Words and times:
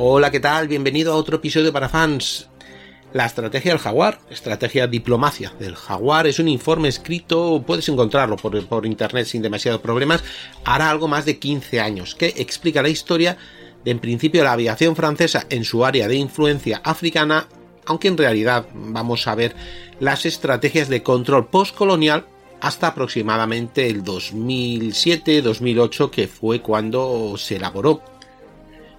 Hola, 0.00 0.30
¿qué 0.30 0.38
tal? 0.38 0.68
Bienvenido 0.68 1.12
a 1.12 1.16
otro 1.16 1.38
episodio 1.38 1.72
para 1.72 1.88
fans. 1.88 2.48
La 3.12 3.26
estrategia 3.26 3.72
del 3.72 3.80
jaguar, 3.80 4.20
estrategia 4.30 4.86
diplomacia 4.86 5.52
del 5.58 5.74
jaguar, 5.74 6.28
es 6.28 6.38
un 6.38 6.46
informe 6.46 6.86
escrito, 6.86 7.64
puedes 7.66 7.88
encontrarlo 7.88 8.36
por, 8.36 8.86
internet 8.86 9.26
sin 9.26 9.42
demasiados 9.42 9.80
problemas, 9.80 10.22
hará 10.64 10.88
algo 10.88 11.08
más 11.08 11.24
de 11.24 11.40
15 11.40 11.80
años, 11.80 12.14
que 12.14 12.32
explica 12.36 12.80
la 12.80 12.90
historia 12.90 13.38
de 13.84 13.90
en 13.90 13.98
principio 13.98 14.44
la 14.44 14.52
aviación 14.52 14.94
francesa 14.94 15.46
en 15.50 15.64
su 15.64 15.84
área 15.84 16.06
de 16.06 16.14
influencia 16.14 16.80
africana, 16.84 17.48
aunque 17.84 18.06
en 18.06 18.18
realidad 18.18 18.68
vamos 18.72 19.26
a 19.26 19.34
ver 19.34 19.56
las 19.98 20.26
estrategias 20.26 20.88
de 20.88 21.02
control 21.02 21.48
postcolonial 21.48 22.24
hasta 22.60 22.86
aproximadamente 22.86 23.88
el 23.88 24.04
2007-2008, 24.04 26.10
que 26.10 26.28
fue 26.28 26.62
cuando 26.62 27.34
se 27.36 27.56
elaboró 27.56 28.00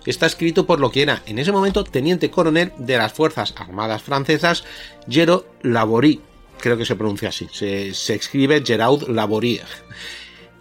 está 0.05 0.26
escrito 0.26 0.66
por 0.66 0.80
lo 0.80 0.91
que 0.91 1.02
era 1.02 1.21
en 1.26 1.39
ese 1.39 1.52
momento 1.52 1.84
teniente 1.84 2.30
coronel 2.30 2.71
de 2.77 2.98
las 2.98 3.13
Fuerzas 3.13 3.53
Armadas 3.58 4.02
Francesas, 4.02 4.63
Gero 5.08 5.45
Laborie. 5.62 6.20
Creo 6.59 6.77
que 6.77 6.85
se 6.85 6.95
pronuncia 6.95 7.30
así, 7.30 7.48
se, 7.52 7.89
escribe 8.13 8.63
Geraud 8.66 9.08
Laborie. 9.08 9.62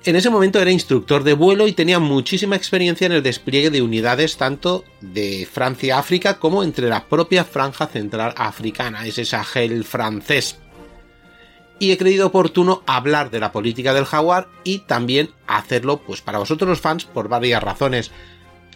En 0.04 0.16
ese 0.16 0.30
momento 0.30 0.60
era 0.60 0.70
instructor 0.70 1.24
de 1.24 1.34
vuelo 1.34 1.66
y 1.66 1.72
tenía 1.72 1.98
muchísima 1.98 2.56
experiencia 2.56 3.06
en 3.06 3.12
el 3.12 3.22
despliegue 3.22 3.70
de 3.70 3.82
unidades 3.82 4.36
tanto 4.36 4.84
de 5.00 5.46
Francia-África 5.50 6.38
como 6.38 6.62
entre 6.62 6.88
la 6.88 7.04
propia 7.06 7.44
franja 7.44 7.88
central 7.88 8.32
africana, 8.36 9.06
ese 9.06 9.24
Sahel 9.24 9.84
francés. 9.84 10.56
Y 11.80 11.90
he 11.92 11.98
creído 11.98 12.28
oportuno 12.28 12.82
hablar 12.86 13.30
de 13.30 13.40
la 13.40 13.52
política 13.52 13.92
del 13.92 14.04
jaguar 14.04 14.48
y 14.64 14.80
también 14.80 15.30
hacerlo 15.46 15.98
pues 15.98 16.22
para 16.22 16.38
vosotros 16.38 16.68
los 16.68 16.80
fans 16.80 17.04
por 17.04 17.28
varias 17.28 17.62
razones. 17.62 18.10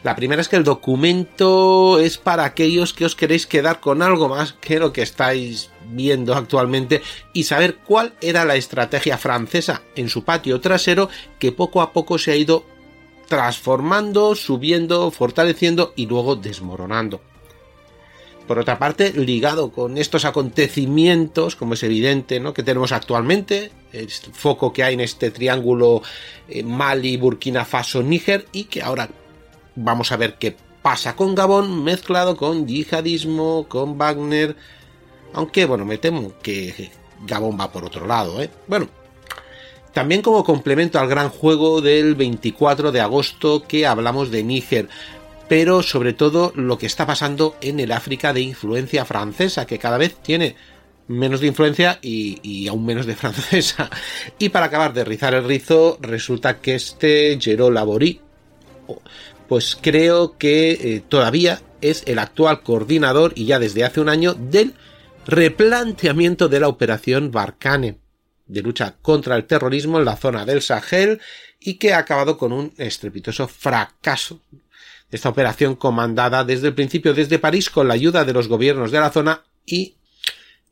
La 0.03 0.17
primera 0.17 0.43
es 0.43 0.49
que 0.49 0.57
el 0.57 0.65
documento 0.65 2.01
es 2.01 2.19
para 2.19 2.45
aquellos 2.45 2.93
que 2.93 3.05
os 3.05 3.15
queréis 3.15 3.47
quedar 3.47 3.79
con 3.79 4.03
algo 4.03 4.29
más 4.29 4.55
que 4.55 4.81
lo 4.81 4.93
que 4.93 5.03
estáis 5.03 5.71
viendo 5.91 6.35
actualmente 6.35 7.03
y 7.33 7.45
saber 7.45 7.77
cuál 7.77 8.15
era 8.21 8.45
la 8.45 8.57
estrategia 8.57 9.17
francesa 9.17 9.83
en 9.95 10.09
su 10.09 10.25
patio 10.25 10.61
trasero 10.61 11.09
que 11.39 11.53
poco 11.53 11.83
a 11.83 11.93
poco 11.93 12.19
se 12.19 12.33
ha 12.33 12.37
ido 12.37 12.65
transformando, 13.29 14.35
subiendo, 14.35 15.11
fortaleciendo 15.13 15.93
y 15.95 16.07
luego 16.07 16.35
desmoronando. 16.35 17.21
Por 18.49 18.59
otra 18.59 18.79
parte, 18.79 19.13
ligado 19.13 19.71
con 19.71 19.97
estos 19.97 20.25
acontecimientos, 20.25 21.55
como 21.55 21.75
es 21.75 21.83
evidente, 21.85 22.41
¿no? 22.41 22.53
que 22.53 22.65
tenemos 22.65 22.91
actualmente, 22.91 23.71
el 23.93 24.11
foco 24.11 24.73
que 24.73 24.83
hay 24.83 24.95
en 24.95 25.01
este 25.01 25.31
triángulo 25.31 26.03
eh, 26.49 26.65
Mali, 26.65 27.17
Burkina 27.17 27.65
Faso, 27.65 28.03
Níger, 28.03 28.47
y 28.53 28.65
que 28.65 28.83
ahora 28.83 29.09
vamos 29.75 30.13
a 30.13 30.17
ver 30.17 30.35
qué 30.39 30.57
pasa 30.83 31.15
con 31.17 31.35
Gabón 31.35 31.85
mezclado 31.85 32.37
con 32.37 32.67
yihadismo, 32.67 33.67
con 33.69 33.97
Wagner. 33.99 34.57
Aunque, 35.33 35.65
bueno, 35.65 35.85
me 35.85 35.99
temo 35.99 36.33
que 36.43 36.91
Gabón 37.27 37.59
va 37.59 37.71
por 37.71 37.85
otro 37.85 38.07
lado, 38.07 38.43
¿eh? 38.43 38.51
Bueno, 38.67 38.89
también 39.93 40.23
como 40.23 40.45
complemento 40.45 40.99
al 40.99 41.09
gran 41.09 41.29
juego 41.29 41.81
del 41.81 42.15
24 42.15 42.93
de 42.93 43.01
agosto 43.01 43.63
que 43.67 43.87
hablamos 43.87 44.31
de 44.31 44.43
Níger, 44.43 44.89
pero 45.49 45.83
sobre 45.83 46.15
todo 46.15 46.53
lo 46.55 46.79
que 46.79 46.87
está 46.87 47.07
pasando 47.07 47.57
en 47.61 47.79
el 47.79 47.93
África 47.93 48.33
de 48.33 48.41
influencia 48.41 49.05
francesa, 49.05 49.67
que 49.67 49.79
cada 49.79 49.99
vez 49.99 50.17
tiene 50.17 50.57
menos 51.09 51.41
de 51.41 51.49
influencia 51.49 51.99
y, 52.01 52.67
aún 52.69 52.87
menos 52.87 53.07
de 53.07 53.15
francesa. 53.17 53.91
Y 54.39 54.49
para 54.49 54.67
acabar 54.67 54.93
de 54.93 55.05
rizar 55.05 55.35
el 55.35 55.45
rizo, 55.45 55.99
resulta 56.01 56.61
que 56.61 56.75
este 56.75 57.39
Gero 57.41 57.71
Laborie 57.71 58.21
pues 59.53 59.77
creo 59.79 60.39
que 60.39 60.71
eh, 60.71 61.03
todavía 61.07 61.61
es 61.83 62.05
el 62.07 62.19
actual 62.21 62.63
coordinador 62.63 63.35
y 63.37 63.45
ya 63.45 63.59
desde 63.59 63.85
hace 63.85 64.01
un 64.01 64.09
año 64.09 64.33
del 64.33 64.73
replanteamiento 65.27 66.49
de 66.49 66.59
la 66.59 66.69
operación 66.69 67.31
Barkhane 67.31 67.99
de 68.47 68.63
lucha 68.63 68.95
contra 69.03 69.37
el 69.37 69.45
terrorismo 69.45 69.99
en 69.99 70.07
la 70.07 70.17
zona 70.17 70.47
del 70.47 70.63
Sahel 70.63 71.21
y 71.61 71.75
que 71.75 71.93
ha 71.93 71.99
acabado 71.99 72.39
con 72.39 72.51
un 72.51 72.73
estrepitoso 72.79 73.47
fracaso. 73.47 74.41
Esta 75.11 75.29
operación 75.29 75.77
comandada 75.77 76.45
desde 76.45 76.69
el 76.69 76.75
principio 76.75 77.13
desde 77.13 77.39
París 77.39 77.69
con 77.69 77.89
la 77.89 77.93
ayuda 77.93 78.25
de 78.25 78.33
los 78.33 78.49
gobiernos 78.49 78.91
de 78.91 79.01
la 79.01 79.11
zona 79.11 79.43
y, 79.67 79.97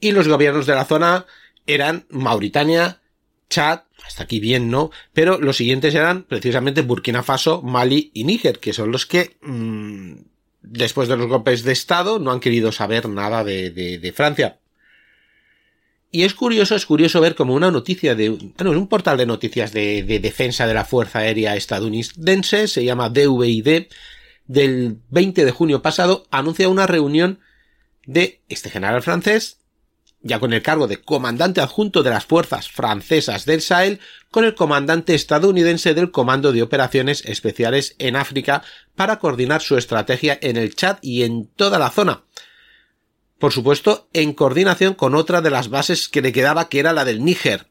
y 0.00 0.12
los 0.12 0.26
gobiernos 0.26 0.64
de 0.64 0.74
la 0.74 0.86
zona 0.86 1.26
eran 1.66 2.06
Mauritania, 2.08 3.02
Chad, 3.50 3.80
hasta 4.06 4.22
aquí 4.22 4.40
bien, 4.40 4.70
¿no? 4.70 4.90
Pero 5.12 5.38
los 5.38 5.56
siguientes 5.56 5.94
eran 5.94 6.22
precisamente 6.22 6.82
Burkina 6.82 7.22
Faso, 7.22 7.60
Mali 7.60 8.10
y 8.14 8.24
Níger, 8.24 8.60
que 8.60 8.72
son 8.72 8.92
los 8.92 9.04
que, 9.04 9.36
mmm, 9.42 10.14
después 10.62 11.08
de 11.08 11.16
los 11.16 11.26
golpes 11.26 11.64
de 11.64 11.72
Estado, 11.72 12.18
no 12.18 12.30
han 12.30 12.40
querido 12.40 12.72
saber 12.72 13.08
nada 13.08 13.44
de, 13.44 14.12
Francia. 14.14 14.58
Y 16.12 16.22
es 16.22 16.34
curioso, 16.34 16.74
es 16.74 16.86
curioso 16.86 17.20
ver 17.20 17.34
como 17.34 17.54
una 17.54 17.70
noticia 17.70 18.14
de, 18.14 18.30
bueno, 18.30 18.70
un 18.70 18.88
portal 18.88 19.18
de 19.18 19.26
noticias 19.26 19.72
de, 19.72 20.02
de 20.02 20.18
defensa 20.18 20.66
de 20.66 20.74
la 20.74 20.84
Fuerza 20.84 21.20
Aérea 21.20 21.54
estadounidense, 21.54 22.66
se 22.66 22.84
llama 22.84 23.10
DVID, 23.10 23.86
del 24.46 24.98
20 25.10 25.44
de 25.44 25.52
junio 25.52 25.82
pasado, 25.82 26.26
anuncia 26.32 26.68
una 26.68 26.88
reunión 26.88 27.38
de 28.06 28.40
este 28.48 28.70
general 28.70 29.02
francés, 29.02 29.59
ya 30.22 30.38
con 30.38 30.52
el 30.52 30.62
cargo 30.62 30.86
de 30.86 31.00
comandante 31.00 31.60
adjunto 31.60 32.02
de 32.02 32.10
las 32.10 32.26
fuerzas 32.26 32.68
francesas 32.68 33.46
del 33.46 33.62
Sahel, 33.62 34.00
con 34.30 34.44
el 34.44 34.54
comandante 34.54 35.14
estadounidense 35.14 35.94
del 35.94 36.10
Comando 36.10 36.52
de 36.52 36.62
Operaciones 36.62 37.24
Especiales 37.24 37.96
en 37.98 38.16
África 38.16 38.62
para 38.94 39.18
coordinar 39.18 39.62
su 39.62 39.76
estrategia 39.76 40.38
en 40.42 40.56
el 40.56 40.74
Chad 40.74 40.98
y 41.00 41.22
en 41.22 41.46
toda 41.46 41.78
la 41.78 41.90
zona. 41.90 42.24
Por 43.38 43.52
supuesto, 43.52 44.08
en 44.12 44.34
coordinación 44.34 44.92
con 44.94 45.14
otra 45.14 45.40
de 45.40 45.50
las 45.50 45.70
bases 45.70 46.08
que 46.08 46.20
le 46.20 46.32
quedaba, 46.32 46.68
que 46.68 46.80
era 46.80 46.92
la 46.92 47.06
del 47.06 47.24
Níger. 47.24 47.68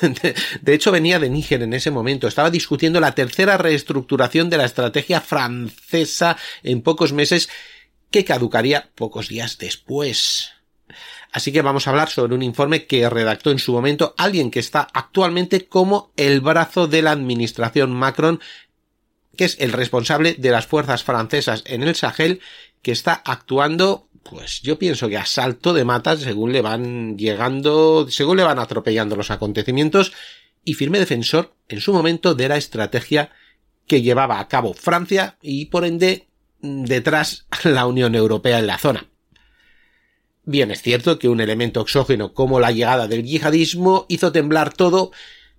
De 0.62 0.74
hecho, 0.74 0.90
venía 0.90 1.20
de 1.20 1.30
Níger 1.30 1.62
en 1.62 1.72
ese 1.72 1.92
momento. 1.92 2.26
Estaba 2.26 2.50
discutiendo 2.50 2.98
la 2.98 3.14
tercera 3.14 3.56
reestructuración 3.56 4.50
de 4.50 4.56
la 4.56 4.64
estrategia 4.64 5.20
francesa 5.20 6.36
en 6.64 6.82
pocos 6.82 7.12
meses 7.12 7.48
que 8.10 8.24
caducaría 8.24 8.90
pocos 8.96 9.28
días 9.28 9.58
después. 9.58 10.55
Así 11.32 11.52
que 11.52 11.62
vamos 11.62 11.86
a 11.86 11.90
hablar 11.90 12.08
sobre 12.08 12.34
un 12.34 12.42
informe 12.42 12.86
que 12.86 13.08
redactó 13.10 13.50
en 13.50 13.58
su 13.58 13.72
momento 13.72 14.14
alguien 14.16 14.50
que 14.50 14.60
está 14.60 14.88
actualmente 14.92 15.66
como 15.66 16.12
el 16.16 16.40
brazo 16.40 16.86
de 16.86 17.02
la 17.02 17.10
administración 17.10 17.92
Macron, 17.92 18.40
que 19.36 19.44
es 19.44 19.56
el 19.60 19.72
responsable 19.72 20.34
de 20.34 20.50
las 20.50 20.66
fuerzas 20.66 21.04
francesas 21.04 21.62
en 21.66 21.82
el 21.82 21.94
Sahel, 21.94 22.40
que 22.82 22.92
está 22.92 23.14
actuando, 23.24 24.08
pues 24.22 24.62
yo 24.62 24.78
pienso 24.78 25.08
que 25.08 25.16
a 25.16 25.26
salto 25.26 25.74
de 25.74 25.84
matas 25.84 26.20
según 26.20 26.52
le 26.52 26.62
van 26.62 27.18
llegando, 27.18 28.06
según 28.08 28.38
le 28.38 28.44
van 28.44 28.58
atropellando 28.58 29.16
los 29.16 29.30
acontecimientos, 29.30 30.12
y 30.64 30.74
firme 30.74 30.98
defensor 30.98 31.54
en 31.68 31.80
su 31.80 31.92
momento 31.92 32.34
de 32.34 32.48
la 32.48 32.56
estrategia 32.56 33.30
que 33.86 34.02
llevaba 34.02 34.40
a 34.40 34.48
cabo 34.48 34.74
Francia 34.74 35.36
y 35.40 35.66
por 35.66 35.84
ende 35.84 36.26
detrás 36.60 37.46
la 37.64 37.86
Unión 37.86 38.14
Europea 38.14 38.58
en 38.58 38.66
la 38.66 38.78
zona. 38.78 39.06
Bien, 40.48 40.70
es 40.70 40.80
cierto 40.80 41.18
que 41.18 41.28
un 41.28 41.40
elemento 41.40 41.80
exógeno 41.80 42.32
como 42.32 42.60
la 42.60 42.70
llegada 42.70 43.08
del 43.08 43.24
yihadismo 43.24 44.06
hizo 44.08 44.30
temblar 44.30 44.72
todo, 44.72 45.10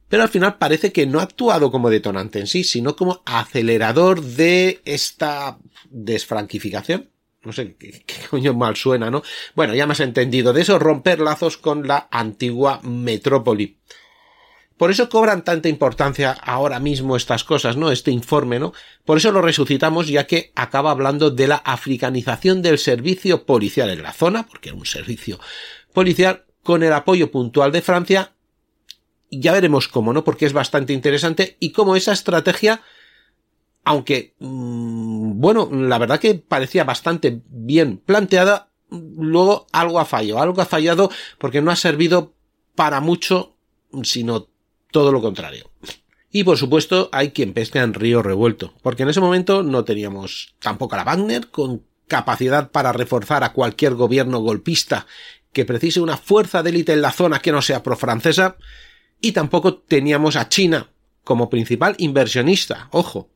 pero 0.07 0.23
al 0.23 0.29
final 0.29 0.57
parece 0.57 0.93
que 0.93 1.05
no 1.05 1.19
ha 1.19 1.23
actuado 1.23 1.71
como 1.71 1.89
detonante 1.89 2.39
en 2.39 2.47
sí, 2.47 2.63
sino 2.63 2.95
como 2.95 3.21
acelerador 3.25 4.21
de 4.21 4.79
esta 4.85 5.57
desfranquificación. 5.89 7.09
No 7.43 7.51
sé 7.51 7.75
qué, 7.75 8.05
coño 8.29 8.53
mal 8.53 8.77
suena, 8.77 9.11
¿no? 9.11 9.23
Bueno, 9.55 9.75
ya 9.75 9.85
me 9.85 9.91
has 9.91 9.99
entendido 9.99 10.53
de 10.53 10.61
eso, 10.61 10.79
romper 10.79 11.19
lazos 11.19 11.57
con 11.57 11.85
la 11.85 12.07
antigua 12.09 12.79
metrópoli. 12.83 13.79
Por 14.77 14.91
eso 14.91 15.09
cobran 15.09 15.43
tanta 15.43 15.69
importancia 15.69 16.31
ahora 16.31 16.79
mismo 16.79 17.15
estas 17.15 17.43
cosas, 17.43 17.77
¿no? 17.77 17.91
Este 17.91 18.11
informe, 18.11 18.59
¿no? 18.59 18.73
Por 19.05 19.17
eso 19.17 19.31
lo 19.31 19.41
resucitamos 19.41 20.07
ya 20.07 20.27
que 20.27 20.51
acaba 20.55 20.91
hablando 20.91 21.31
de 21.31 21.47
la 21.47 21.55
africanización 21.55 22.61
del 22.61 22.77
servicio 22.77 23.45
policial 23.45 23.89
en 23.89 24.03
la 24.03 24.13
zona, 24.13 24.45
porque 24.45 24.69
era 24.69 24.77
un 24.77 24.85
servicio 24.85 25.39
policial 25.93 26.45
con 26.61 26.83
el 26.83 26.93
apoyo 26.93 27.31
puntual 27.31 27.71
de 27.71 27.81
Francia. 27.81 28.33
Ya 29.31 29.51
veremos 29.51 29.87
cómo, 29.87 30.13
¿no? 30.13 30.23
Porque 30.23 30.45
es 30.45 30.53
bastante 30.53 30.93
interesante 30.93 31.57
y 31.59 31.71
cómo 31.71 31.95
esa 31.95 32.13
estrategia, 32.13 32.81
aunque, 33.83 34.35
mmm, 34.37 35.39
bueno, 35.39 35.69
la 35.71 35.97
verdad 35.97 36.19
que 36.19 36.35
parecía 36.35 36.83
bastante 36.83 37.41
bien 37.47 37.97
planteada, 37.97 38.69
luego 38.91 39.65
algo 39.71 39.99
ha 39.99 40.05
fallado, 40.05 40.39
algo 40.39 40.61
ha 40.61 40.65
fallado 40.65 41.09
porque 41.39 41.61
no 41.63 41.71
ha 41.71 41.75
servido 41.75 42.35
para 42.75 43.01
mucho, 43.01 43.57
sino 44.03 44.49
todo 44.91 45.11
lo 45.11 45.21
contrario. 45.21 45.69
Y 46.31 46.43
por 46.43 46.57
supuesto 46.57 47.09
hay 47.11 47.31
quien 47.31 47.53
pesca 47.53 47.81
en 47.81 47.93
río 47.93 48.21
revuelto, 48.21 48.73
porque 48.81 49.03
en 49.03 49.09
ese 49.09 49.21
momento 49.21 49.63
no 49.63 49.83
teníamos 49.85 50.55
tampoco 50.59 50.95
a 50.95 50.99
la 50.99 51.03
Wagner 51.03 51.47
con 51.49 51.83
capacidad 52.07 52.71
para 52.71 52.93
reforzar 52.93 53.43
a 53.43 53.53
cualquier 53.53 53.95
gobierno 53.95 54.39
golpista 54.39 55.07
que 55.51 55.65
precise 55.65 55.99
una 55.99 56.17
fuerza 56.17 56.63
de 56.63 56.69
élite 56.69 56.93
en 56.93 57.01
la 57.01 57.11
zona 57.11 57.39
que 57.39 57.51
no 57.51 57.61
sea 57.61 57.83
pro-francesa, 57.83 58.57
y 59.19 59.31
tampoco 59.31 59.77
teníamos 59.79 60.35
a 60.35 60.49
China 60.49 60.91
como 61.23 61.49
principal 61.49 61.95
inversionista, 61.97 62.89
ojo. 62.91 63.29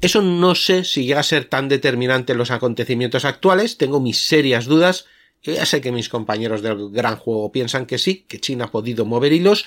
Eso 0.00 0.22
no 0.22 0.54
sé 0.54 0.84
si 0.84 1.04
llega 1.04 1.20
a 1.20 1.24
ser 1.24 1.44
tan 1.46 1.68
determinante 1.68 2.32
en 2.32 2.38
los 2.38 2.50
acontecimientos 2.50 3.24
actuales, 3.24 3.76
tengo 3.76 4.00
mis 4.00 4.26
serias 4.26 4.66
dudas. 4.66 5.06
Ya 5.42 5.64
sé 5.64 5.80
que 5.80 5.92
mis 5.92 6.08
compañeros 6.08 6.60
del 6.62 6.90
gran 6.90 7.16
juego 7.16 7.50
piensan 7.50 7.86
que 7.86 7.98
sí, 7.98 8.26
que 8.28 8.40
China 8.40 8.66
ha 8.66 8.70
podido 8.70 9.06
mover 9.06 9.32
hilos, 9.32 9.64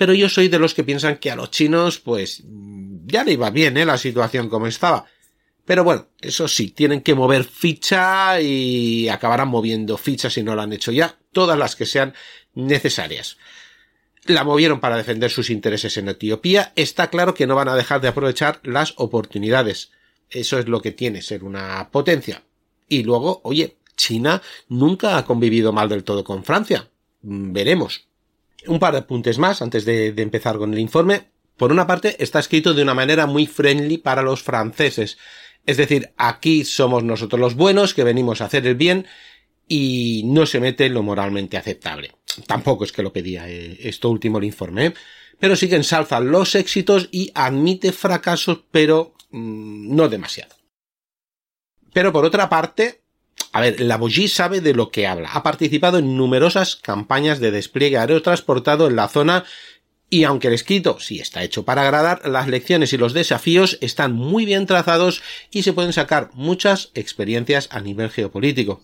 pero 0.00 0.14
yo 0.14 0.30
soy 0.30 0.48
de 0.48 0.58
los 0.58 0.72
que 0.72 0.82
piensan 0.82 1.18
que 1.18 1.30
a 1.30 1.36
los 1.36 1.50
chinos, 1.50 1.98
pues, 1.98 2.42
ya 3.04 3.22
le 3.22 3.32
iba 3.32 3.50
bien, 3.50 3.76
¿eh? 3.76 3.84
La 3.84 3.98
situación 3.98 4.48
como 4.48 4.66
estaba. 4.66 5.04
Pero 5.66 5.84
bueno, 5.84 6.06
eso 6.22 6.48
sí, 6.48 6.70
tienen 6.70 7.02
que 7.02 7.14
mover 7.14 7.44
ficha 7.44 8.40
y 8.40 9.10
acabarán 9.10 9.48
moviendo 9.48 9.98
fichas 9.98 10.32
si 10.32 10.42
no 10.42 10.54
lo 10.54 10.62
han 10.62 10.72
hecho 10.72 10.90
ya, 10.90 11.18
todas 11.32 11.58
las 11.58 11.76
que 11.76 11.84
sean 11.84 12.14
necesarias. 12.54 13.36
La 14.24 14.42
movieron 14.42 14.80
para 14.80 14.96
defender 14.96 15.30
sus 15.30 15.50
intereses 15.50 15.94
en 15.98 16.08
Etiopía. 16.08 16.72
Está 16.76 17.10
claro 17.10 17.34
que 17.34 17.46
no 17.46 17.54
van 17.54 17.68
a 17.68 17.76
dejar 17.76 18.00
de 18.00 18.08
aprovechar 18.08 18.58
las 18.62 18.94
oportunidades. 18.96 19.90
Eso 20.30 20.58
es 20.58 20.66
lo 20.66 20.80
que 20.80 20.92
tiene 20.92 21.20
ser 21.20 21.44
una 21.44 21.90
potencia. 21.90 22.42
Y 22.88 23.02
luego, 23.02 23.42
oye, 23.44 23.76
China 23.96 24.40
nunca 24.66 25.18
ha 25.18 25.26
convivido 25.26 25.74
mal 25.74 25.90
del 25.90 26.04
todo 26.04 26.24
con 26.24 26.42
Francia. 26.42 26.88
Mm, 27.20 27.52
veremos. 27.52 28.08
Un 28.66 28.78
par 28.78 28.92
de 28.92 29.00
apuntes 29.00 29.38
más 29.38 29.62
antes 29.62 29.84
de, 29.84 30.08
empezar 30.08 30.58
con 30.58 30.72
el 30.72 30.80
informe. 30.80 31.28
Por 31.56 31.72
una 31.72 31.86
parte, 31.86 32.16
está 32.22 32.38
escrito 32.38 32.74
de 32.74 32.82
una 32.82 32.94
manera 32.94 33.26
muy 33.26 33.46
friendly 33.46 33.98
para 33.98 34.22
los 34.22 34.42
franceses. 34.42 35.18
Es 35.66 35.76
decir, 35.76 36.12
aquí 36.16 36.64
somos 36.64 37.04
nosotros 37.04 37.40
los 37.40 37.54
buenos 37.54 37.94
que 37.94 38.04
venimos 38.04 38.40
a 38.40 38.46
hacer 38.46 38.66
el 38.66 38.74
bien 38.74 39.06
y 39.68 40.22
no 40.26 40.46
se 40.46 40.60
mete 40.60 40.88
lo 40.88 41.02
moralmente 41.02 41.56
aceptable. 41.56 42.12
Tampoco 42.46 42.84
es 42.84 42.92
que 42.92 43.02
lo 43.02 43.12
pedía 43.12 43.48
eh, 43.48 43.78
esto 43.80 44.08
último 44.08 44.38
el 44.38 44.44
informe, 44.44 44.86
¿eh? 44.86 44.94
pero 45.38 45.56
sí 45.56 45.68
que 45.68 45.76
ensalza 45.76 46.20
los 46.20 46.54
éxitos 46.54 47.08
y 47.12 47.30
admite 47.34 47.92
fracasos, 47.92 48.64
pero 48.70 49.14
mm, 49.30 49.94
no 49.94 50.08
demasiado. 50.08 50.54
Pero 51.92 52.12
por 52.12 52.24
otra 52.24 52.48
parte, 52.48 53.02
a 53.52 53.60
ver, 53.60 53.80
la 53.80 53.96
Bogie 53.96 54.28
sabe 54.28 54.60
de 54.60 54.74
lo 54.74 54.90
que 54.90 55.06
habla. 55.06 55.30
Ha 55.32 55.42
participado 55.42 55.98
en 55.98 56.16
numerosas 56.16 56.76
campañas 56.76 57.40
de 57.40 57.50
despliegue 57.50 57.98
aerotransportado 57.98 58.86
en 58.86 58.96
la 58.96 59.08
zona 59.08 59.44
y 60.08 60.24
aunque 60.24 60.48
el 60.48 60.54
escrito 60.54 60.98
sí 60.98 61.20
está 61.20 61.42
hecho 61.42 61.64
para 61.64 61.82
agradar, 61.82 62.28
las 62.28 62.48
lecciones 62.48 62.92
y 62.92 62.98
los 62.98 63.12
desafíos 63.12 63.78
están 63.80 64.12
muy 64.12 64.44
bien 64.44 64.66
trazados 64.66 65.22
y 65.50 65.62
se 65.62 65.72
pueden 65.72 65.92
sacar 65.92 66.30
muchas 66.34 66.90
experiencias 66.94 67.68
a 67.70 67.80
nivel 67.80 68.10
geopolítico. 68.10 68.82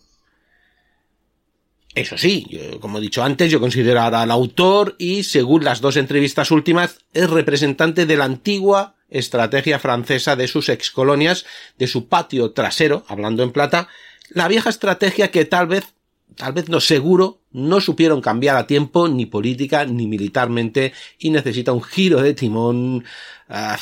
Eso 1.97 2.19
sí, 2.19 2.47
como 2.81 2.99
he 2.99 3.01
dicho 3.01 3.25
antes, 3.25 3.51
yo 3.51 3.59
considero 3.59 4.03
al 4.03 4.31
autor 4.31 4.97
y, 4.99 5.23
según 5.23 5.65
las 5.65 5.81
dos 5.81 5.97
entrevistas 5.97 6.51
últimas, 6.51 6.99
es 7.15 7.29
representante 7.31 8.05
de 8.05 8.17
la 8.17 8.27
antigua 8.27 8.97
estrategia 9.09 9.79
francesa 9.79 10.37
de 10.37 10.47
sus 10.47 10.69
excolonias, 10.69 11.47
de 11.79 11.87
su 11.87 12.09
patio 12.09 12.53
trasero, 12.53 13.05
hablando 13.09 13.43
en 13.43 13.51
plata, 13.51 13.89
la 14.31 14.49
vieja 14.49 14.71
estrategia 14.71 15.31
que 15.31 15.45
tal 15.45 15.67
vez, 15.67 15.95
tal 16.37 16.53
vez 16.53 16.69
no 16.69 16.81
seguro, 16.81 17.43
no 17.53 17.81
supieron 17.81 18.21
cambiar 18.21 18.57
a 18.57 18.67
tiempo 18.67 19.09
ni 19.09 19.27
política 19.27 19.85
ni 19.87 20.07
militarmente 20.07 20.93
y 21.19 21.31
necesita 21.31 21.73
un 21.73 21.83
giro 21.83 22.23
de 22.23 22.35
timón, 22.35 23.05
uh, 23.49 23.79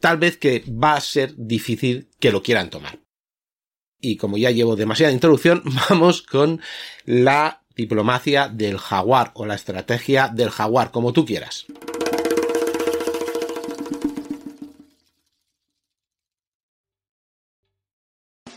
tal 0.00 0.16
vez 0.16 0.36
que 0.36 0.64
va 0.68 0.94
a 0.94 1.00
ser 1.00 1.34
difícil 1.36 2.08
que 2.18 2.32
lo 2.32 2.42
quieran 2.42 2.70
tomar 2.70 3.02
y 4.02 4.16
como 4.16 4.36
ya 4.36 4.50
llevo 4.50 4.76
demasiada 4.76 5.12
introducción, 5.12 5.62
vamos 5.88 6.20
con 6.20 6.60
la 7.06 7.62
diplomacia 7.74 8.48
del 8.48 8.76
jaguar 8.76 9.30
o 9.34 9.46
la 9.46 9.54
estrategia 9.54 10.28
del 10.28 10.50
jaguar, 10.50 10.90
como 10.90 11.14
tú 11.14 11.24
quieras. 11.24 11.64